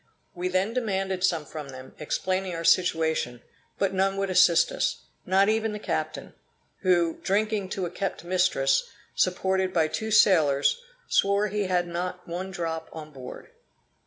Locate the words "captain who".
5.77-7.19